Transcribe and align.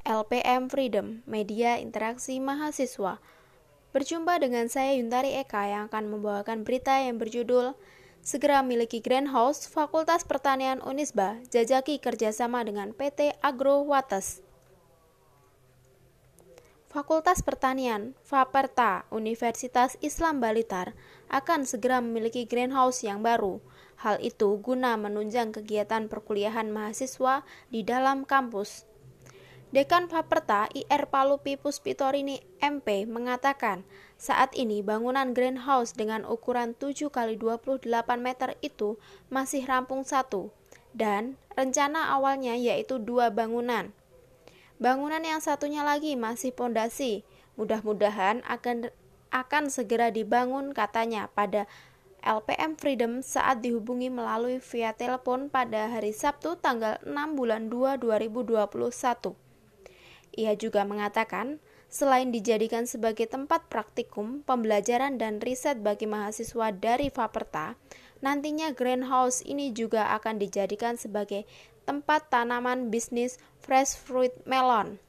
LPM 0.00 0.72
Freedom, 0.72 1.20
Media 1.28 1.76
Interaksi 1.76 2.40
Mahasiswa. 2.40 3.20
Berjumpa 3.92 4.40
dengan 4.40 4.64
saya 4.72 4.96
Yuntari 4.96 5.36
Eka 5.36 5.68
yang 5.68 5.92
akan 5.92 6.08
membawakan 6.08 6.64
berita 6.64 6.96
yang 7.04 7.20
berjudul 7.20 7.76
Segera 8.24 8.60
miliki 8.64 9.00
Greenhouse, 9.04 9.68
Fakultas 9.68 10.24
Pertanian 10.28 10.80
Unisba, 10.84 11.40
jajaki 11.48 12.00
kerjasama 12.00 12.64
dengan 12.64 12.96
PT 12.96 13.36
Agro 13.44 13.84
Wates. 13.84 14.44
Fakultas 16.90 17.40
Pertanian, 17.46 18.18
Faperta, 18.26 19.06
Universitas 19.14 19.94
Islam 20.02 20.42
Balitar 20.42 20.98
akan 21.30 21.62
segera 21.62 22.02
memiliki 22.02 22.50
greenhouse 22.50 23.06
yang 23.06 23.22
baru. 23.22 23.62
Hal 24.00 24.18
itu 24.18 24.58
guna 24.58 24.98
menunjang 24.98 25.54
kegiatan 25.54 26.10
perkuliahan 26.10 26.66
mahasiswa 26.72 27.46
di 27.70 27.86
dalam 27.86 28.26
kampus. 28.26 28.89
Dekan 29.70 30.10
Faperta 30.10 30.66
IR 30.74 31.06
Palu 31.06 31.38
Pipus 31.38 31.78
Pitorini 31.78 32.42
MP 32.58 33.06
mengatakan, 33.06 33.86
saat 34.18 34.50
ini 34.58 34.82
bangunan 34.82 35.30
greenhouse 35.30 35.94
dengan 35.94 36.26
ukuran 36.26 36.74
7 36.74 37.06
x 37.06 37.14
28 37.38 37.86
meter 38.18 38.58
itu 38.66 38.98
masih 39.30 39.62
rampung 39.62 40.02
satu, 40.02 40.50
dan 40.90 41.38
rencana 41.54 42.10
awalnya 42.10 42.58
yaitu 42.58 42.98
dua 42.98 43.30
bangunan. 43.30 43.94
Bangunan 44.82 45.22
yang 45.22 45.38
satunya 45.38 45.86
lagi 45.86 46.18
masih 46.18 46.50
pondasi, 46.50 47.22
mudah-mudahan 47.54 48.42
akan 48.50 48.90
akan 49.30 49.70
segera 49.70 50.10
dibangun 50.10 50.74
katanya 50.74 51.30
pada 51.30 51.70
LPM 52.26 52.74
Freedom 52.74 53.22
saat 53.22 53.62
dihubungi 53.62 54.10
melalui 54.10 54.58
via 54.58 54.90
telepon 54.98 55.46
pada 55.46 55.94
hari 55.94 56.10
Sabtu 56.10 56.58
tanggal 56.58 56.98
6 57.06 57.38
bulan 57.38 57.70
2 57.70 58.02
2021. 58.02 59.49
Ia 60.36 60.54
juga 60.54 60.86
mengatakan, 60.86 61.58
selain 61.90 62.30
dijadikan 62.30 62.86
sebagai 62.86 63.26
tempat 63.26 63.66
praktikum, 63.66 64.46
pembelajaran 64.46 65.18
dan 65.18 65.42
riset 65.42 65.82
bagi 65.82 66.06
mahasiswa 66.06 66.70
dari 66.70 67.10
Faperta, 67.10 67.74
nantinya 68.22 68.70
greenhouse 68.70 69.42
ini 69.42 69.74
juga 69.74 70.14
akan 70.14 70.38
dijadikan 70.38 70.94
sebagai 70.94 71.48
tempat 71.88 72.30
tanaman 72.30 72.92
bisnis 72.92 73.42
fresh 73.58 73.98
fruit 73.98 74.30
melon. 74.46 75.02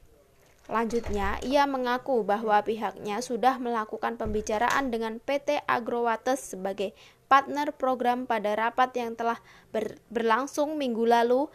Lanjutnya, 0.72 1.35
ia 1.44 1.67
mengaku 1.67 2.23
bahwa 2.23 2.61
pihaknya 2.63 3.19
sudah 3.19 3.59
melakukan 3.59 4.16
pembicaraan 4.16 4.88
dengan 4.88 5.19
PT 5.19 5.67
Agrowates 5.67 6.56
sebagai 6.56 6.95
partner 7.28 7.75
program 7.75 8.23
pada 8.23 8.56
rapat 8.56 8.95
yang 8.95 9.16
telah 9.16 9.39
ber 9.75 10.00
berlangsung 10.08 10.80
minggu 10.80 11.03
lalu 11.08 11.52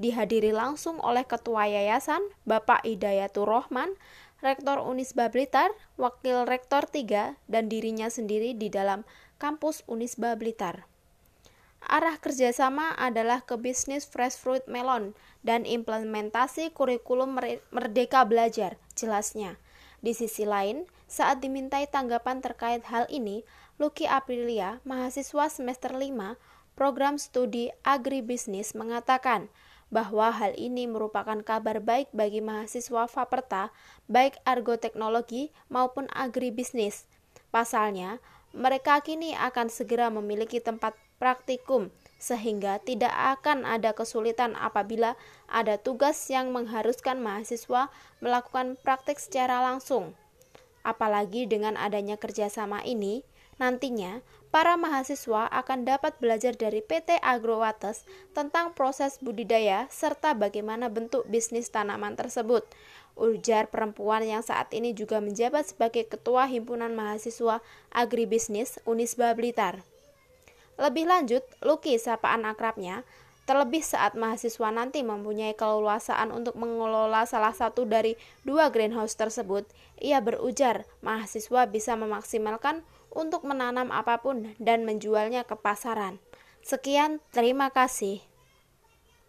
dihadiri 0.00 0.50
langsung 0.56 0.96
oleh 1.04 1.28
Ketua 1.28 1.68
Yayasan 1.68 2.24
Bapak 2.48 2.82
Hidayatur 2.88 3.44
Rohman, 3.44 3.92
Rektor 4.40 4.80
Unisba 4.80 5.28
Blitar, 5.28 5.68
Wakil 6.00 6.48
Rektor 6.48 6.88
3, 6.88 7.36
dan 7.44 7.68
dirinya 7.68 8.08
sendiri 8.08 8.56
di 8.56 8.72
dalam 8.72 9.04
kampus 9.36 9.84
Unisba 9.84 10.32
Blitar. 10.40 10.88
Arah 11.84 12.16
kerjasama 12.16 12.96
adalah 12.96 13.44
ke 13.44 13.56
bisnis 13.60 14.08
fresh 14.08 14.36
fruit 14.40 14.64
melon 14.64 15.16
dan 15.44 15.64
implementasi 15.68 16.72
kurikulum 16.72 17.36
Merdeka 17.72 18.24
Belajar, 18.24 18.80
jelasnya. 18.96 19.60
Di 20.00 20.16
sisi 20.16 20.48
lain, 20.48 20.88
saat 21.08 21.44
dimintai 21.44 21.88
tanggapan 21.88 22.40
terkait 22.40 22.84
hal 22.88 23.04
ini, 23.12 23.44
Luki 23.76 24.04
Aprilia, 24.04 24.80
mahasiswa 24.84 25.48
semester 25.52 25.92
5, 25.92 26.36
program 26.76 27.16
studi 27.20 27.72
agribisnis 27.84 28.72
mengatakan, 28.72 29.52
bahwa 29.90 30.30
hal 30.30 30.54
ini 30.54 30.86
merupakan 30.86 31.42
kabar 31.42 31.82
baik 31.82 32.08
bagi 32.14 32.38
mahasiswa 32.38 33.10
Faperta, 33.10 33.74
baik 34.06 34.38
argo 34.46 34.78
teknologi 34.78 35.50
maupun 35.66 36.06
agribisnis. 36.14 37.10
Pasalnya, 37.50 38.22
mereka 38.54 39.02
kini 39.02 39.34
akan 39.34 39.70
segera 39.70 40.10
memiliki 40.10 40.58
tempat 40.62 40.94
praktikum 41.20 41.92
sehingga 42.16 42.80
tidak 42.82 43.12
akan 43.12 43.68
ada 43.68 43.92
kesulitan 43.92 44.56
apabila 44.56 45.14
ada 45.46 45.76
tugas 45.76 46.16
yang 46.32 46.50
mengharuskan 46.50 47.20
mahasiswa 47.20 47.92
melakukan 48.18 48.80
praktik 48.80 49.20
secara 49.20 49.60
langsung. 49.60 50.16
Apalagi 50.80 51.44
dengan 51.44 51.76
adanya 51.76 52.16
kerjasama 52.16 52.80
ini, 52.88 53.20
nantinya 53.60 54.24
para 54.50 54.74
mahasiswa 54.74 55.46
akan 55.52 55.86
dapat 55.86 56.16
belajar 56.18 56.56
dari 56.58 56.82
PT 56.82 57.22
Agrowates 57.22 58.08
tentang 58.34 58.74
proses 58.74 59.20
budidaya 59.22 59.86
serta 59.92 60.34
bagaimana 60.34 60.90
bentuk 60.90 61.28
bisnis 61.28 61.70
tanaman 61.70 62.18
tersebut. 62.18 62.66
Ujar 63.20 63.68
perempuan 63.68 64.24
yang 64.24 64.40
saat 64.40 64.72
ini 64.72 64.96
juga 64.96 65.20
menjabat 65.20 65.76
sebagai 65.76 66.08
Ketua 66.08 66.48
Himpunan 66.48 66.96
Mahasiswa 66.96 67.60
Agribisnis 67.92 68.80
Unisba 68.88 69.36
Blitar. 69.36 69.84
Lebih 70.80 71.04
lanjut, 71.04 71.44
Luki 71.60 72.00
sapaan 72.00 72.48
akrabnya, 72.48 73.04
terlebih 73.44 73.84
saat 73.84 74.16
mahasiswa 74.16 74.72
nanti 74.72 75.04
mempunyai 75.04 75.52
keleluasaan 75.52 76.32
untuk 76.32 76.56
mengelola 76.56 77.28
salah 77.28 77.52
satu 77.52 77.84
dari 77.84 78.16
dua 78.48 78.72
greenhouse 78.72 79.12
tersebut, 79.18 79.68
ia 80.00 80.24
berujar 80.24 80.88
mahasiswa 81.04 81.68
bisa 81.68 81.92
memaksimalkan 82.00 82.80
untuk 83.10 83.42
menanam 83.42 83.90
apa 83.90 84.22
pun 84.22 84.54
dan 84.62 84.86
menjualnya 84.86 85.42
ke 85.44 85.58
pasaran. 85.58 86.22
Sekian, 86.62 87.18
terima 87.34 87.68
kasih. 87.74 88.29